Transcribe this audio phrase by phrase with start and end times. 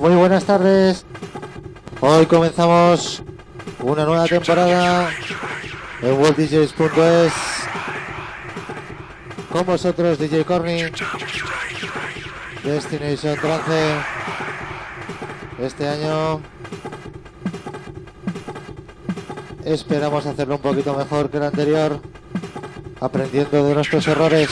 [0.00, 1.04] Muy buenas tardes.
[2.00, 3.22] Hoy comenzamos
[3.80, 5.10] una nueva temporada
[6.00, 7.32] en WorldDJs.es.
[9.52, 10.84] Con vosotros DJ Corny,
[12.64, 13.94] Destination Trance.
[15.58, 16.40] Este año
[19.66, 22.00] esperamos hacerlo un poquito mejor que el anterior,
[23.02, 24.48] aprendiendo de nuestros errores,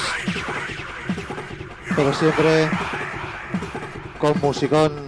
[1.96, 2.68] pero siempre
[4.18, 5.07] con musicón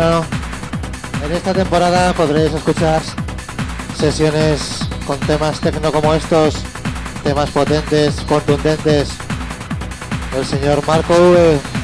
[0.00, 3.02] En esta temporada podréis escuchar
[3.98, 6.54] sesiones con temas tecno como estos,
[7.22, 9.10] temas potentes, contundentes,
[10.32, 11.79] del señor Marco V.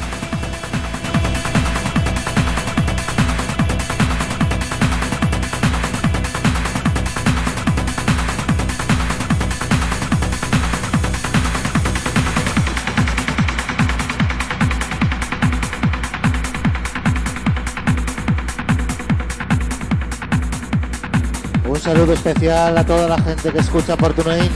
[21.87, 24.51] saludo especial a toda la gente que escucha por TuneIn.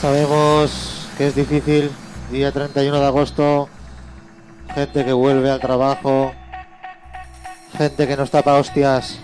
[0.00, 1.90] Sabemos que es difícil,
[2.30, 3.68] día 31 de agosto,
[4.74, 6.32] gente que vuelve al trabajo,
[7.76, 9.18] gente que nos tapa hostias.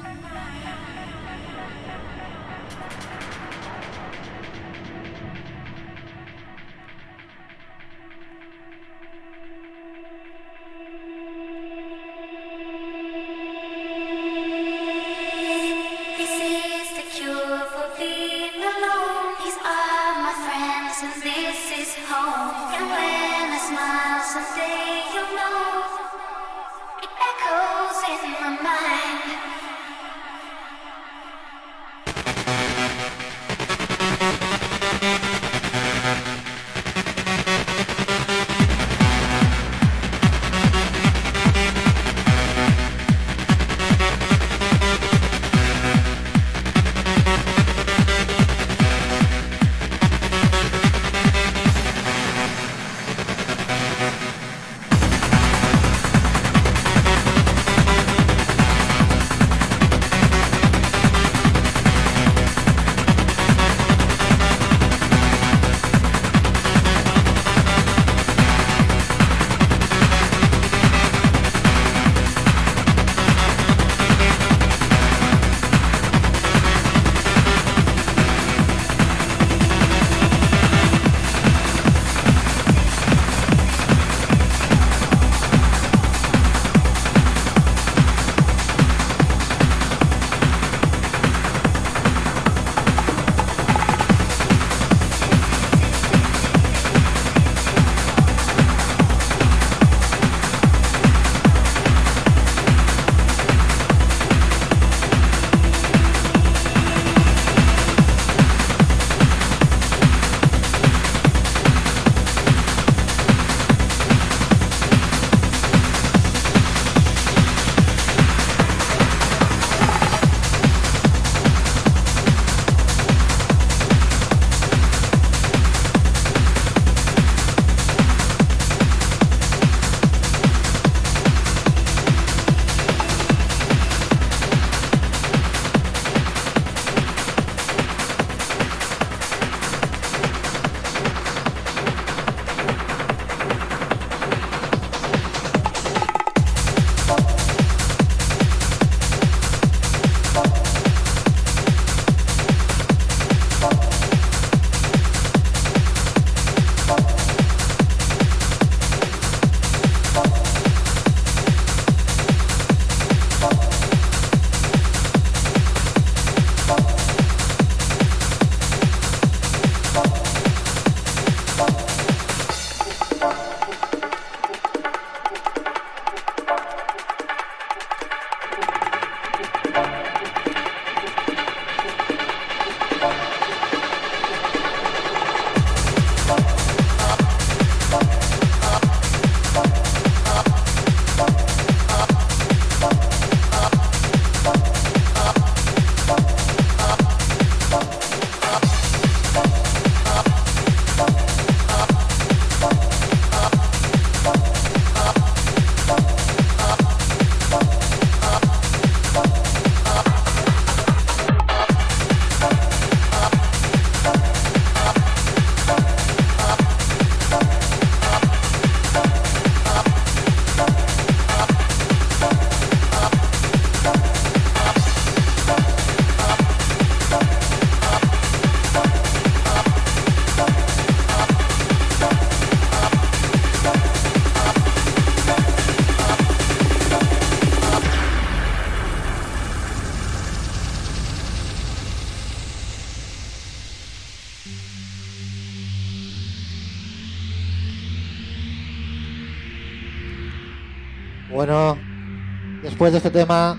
[252.90, 253.58] Después de este tema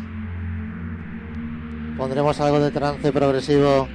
[1.97, 3.87] pondremos algo de trance progresivo.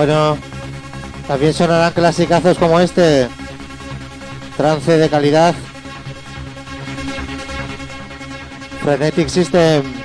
[0.00, 0.38] Bueno,
[1.28, 3.28] también sonarán clasicazos como este.
[4.56, 5.54] Trance de calidad.
[8.82, 9.99] Frenetic System.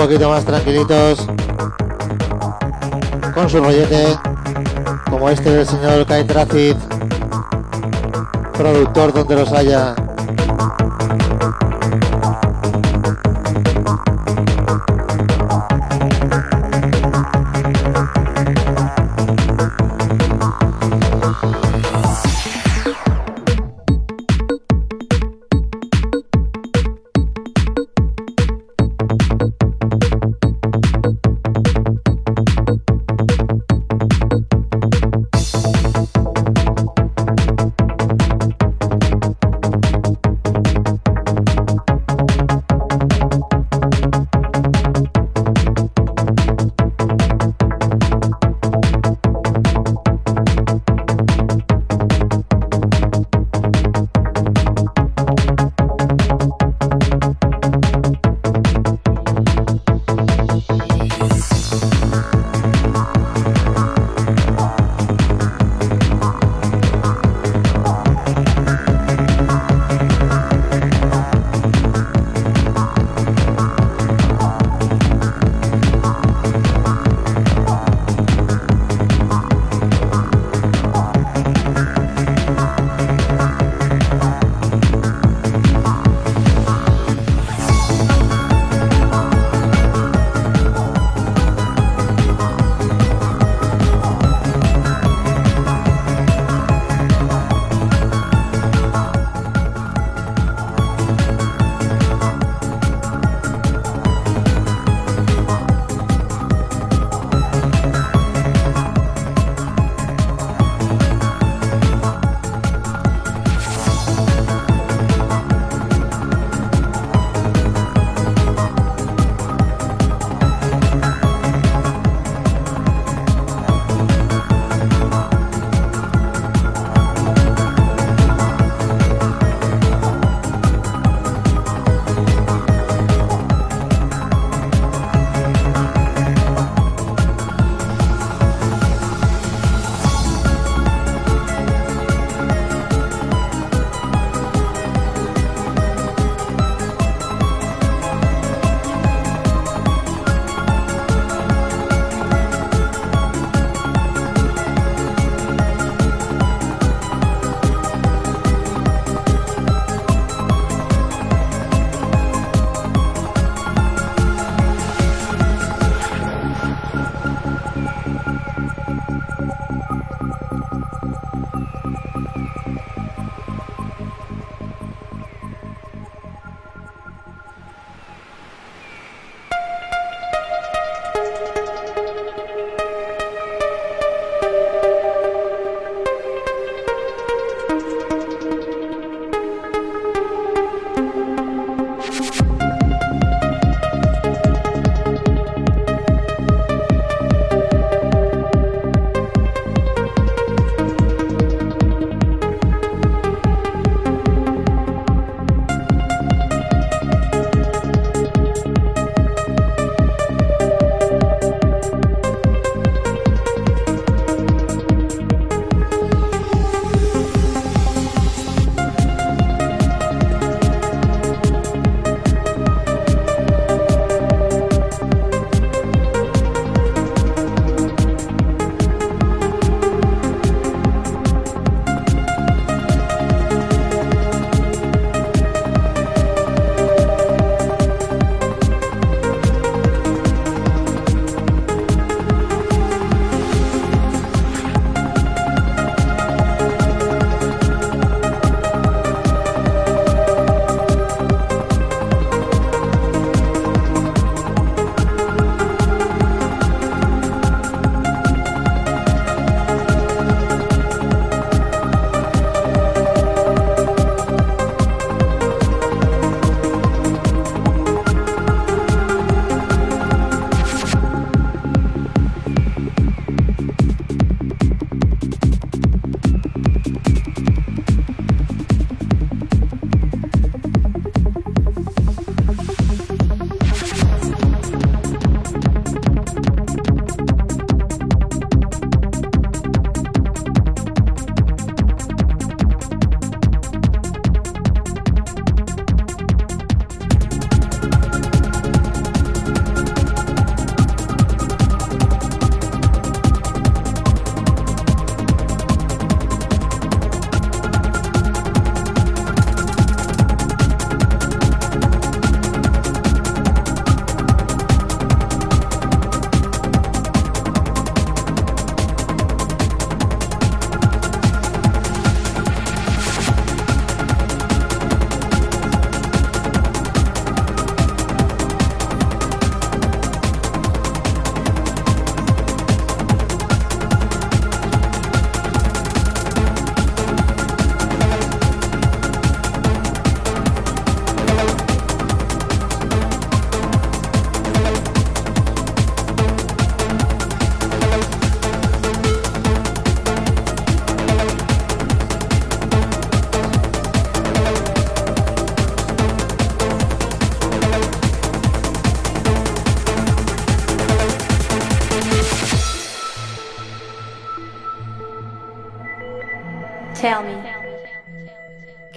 [0.00, 1.26] Poquito más tranquilitos.
[3.34, 4.18] Con su rollete
[5.10, 6.76] como este del señor Kai Traffic
[8.54, 9.94] productor donde los haya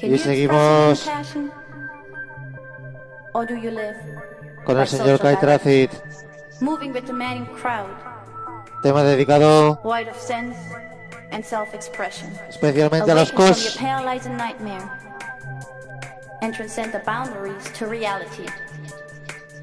[0.01, 1.09] Y seguimos
[3.33, 3.95] or do you live
[4.65, 5.91] con el señor Kai Traffic.
[8.81, 9.79] Tema dedicado
[12.49, 13.77] especialmente a los cos.
[16.41, 18.45] and transcend the boundaries to reality.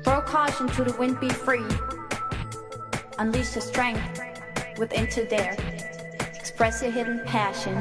[0.02, 1.66] Throw caution to the wind, be free.
[3.18, 4.22] Unleash the strength
[4.78, 5.58] within to dare.
[6.34, 7.76] Express your hidden passion.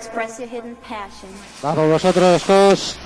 [0.00, 1.28] Express your hidden passion.
[1.60, 2.96] Vosotros.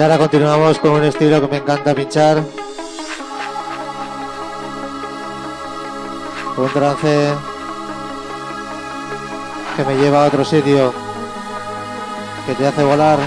[0.00, 2.42] Y ahora continuamos con un estilo que me encanta pinchar.
[6.56, 7.34] Un trance
[9.76, 10.94] que me lleva a otro sitio,
[12.46, 13.18] que te hace volar,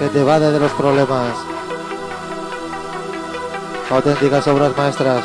[0.00, 1.34] que te evade de los problemas.
[3.92, 5.22] Auténticas obras maestras.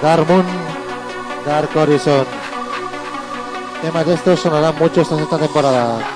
[0.00, 0.44] Dark Moon,
[1.44, 2.24] Dark Horizon.
[3.82, 6.15] Temas de estos sonarán mucho esta temporada.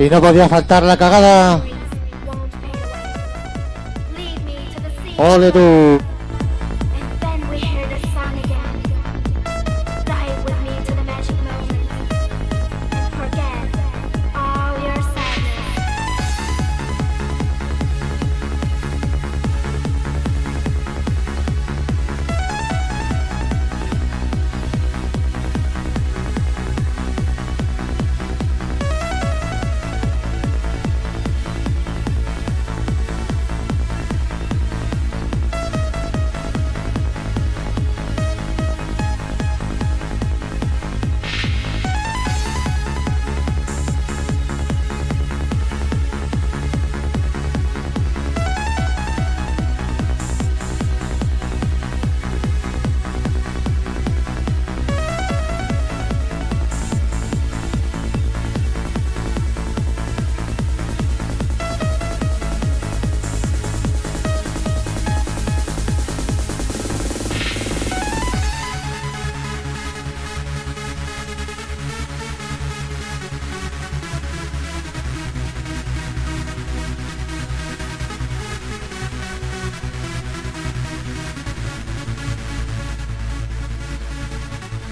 [0.00, 1.62] Y no podía faltar la cagada.
[5.18, 6.09] Ole tú.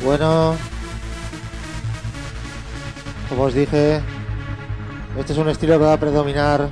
[0.09, 0.57] Bueno,
[3.29, 4.01] como os dije,
[5.19, 6.67] este es un estilo que va a predominar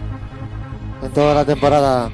[1.03, 2.11] en toda la temporada.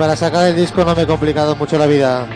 [0.00, 2.26] para sacar el disco no me he complicado mucho la vida.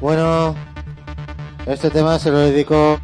[0.00, 0.54] Bueno,
[1.66, 3.00] este tema se lo dedico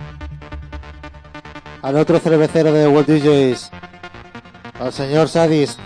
[1.82, 3.70] al otro cervecero de World DJs,
[4.78, 5.76] al señor Sadis,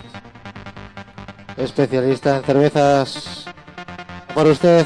[1.57, 3.45] especialista en cervezas.
[4.35, 4.85] Por usted.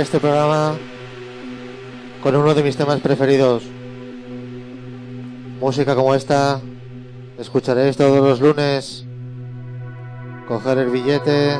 [0.00, 0.76] Este programa
[2.22, 3.62] con uno de mis temas preferidos.
[5.60, 6.60] Música como esta,
[7.38, 9.04] escucharéis todos los lunes,
[10.48, 11.58] coger el billete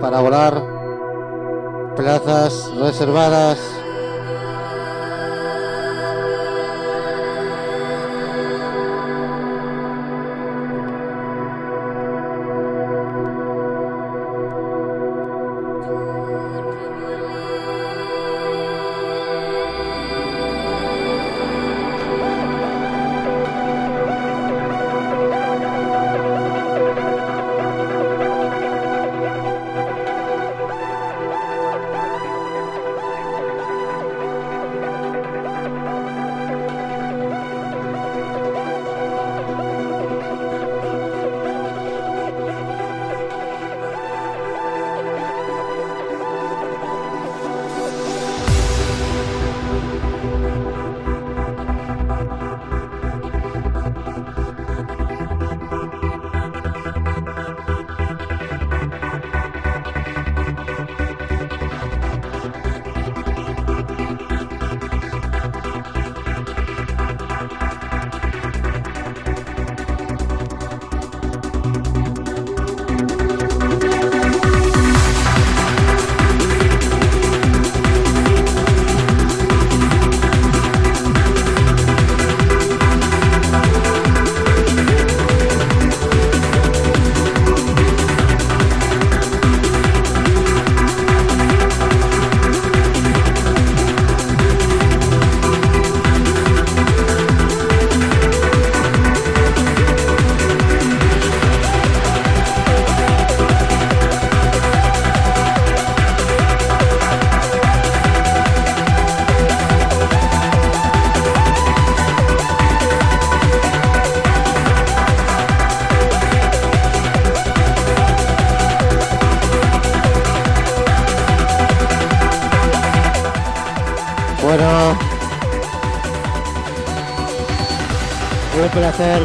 [0.00, 0.62] para volar,
[1.94, 3.77] plazas reservadas.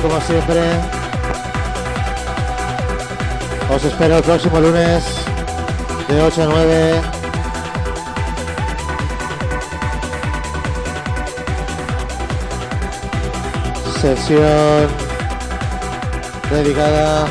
[0.03, 0.59] Como siempre.
[3.73, 5.03] Os espero el próximo lunes
[6.09, 7.01] de 8 a 9.
[14.01, 14.87] Sesión
[16.51, 17.25] dedicada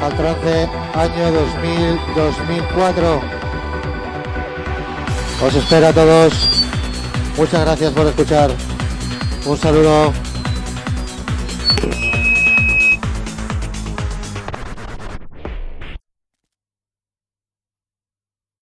[0.00, 1.32] al trance año
[2.14, 3.20] 2000-2004.
[5.44, 6.32] Os espero a todos.
[7.36, 8.67] Muchas gracias por escuchar.
[9.48, 10.27] Un saludo.